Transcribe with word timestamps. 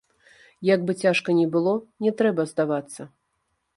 Як 0.69 0.79
бы 0.87 0.95
цяжка 1.03 1.35
ні 1.39 1.45
было, 1.55 1.73
не 2.07 2.11
трэба 2.23 2.41
здавацца. 2.53 3.01